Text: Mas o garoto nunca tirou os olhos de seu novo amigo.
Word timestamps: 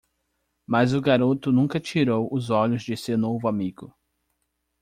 Mas 0.65 0.95
o 0.95 0.99
garoto 0.99 1.51
nunca 1.51 1.79
tirou 1.79 2.27
os 2.33 2.49
olhos 2.49 2.81
de 2.81 2.97
seu 2.97 3.19
novo 3.19 3.47
amigo. 3.47 3.93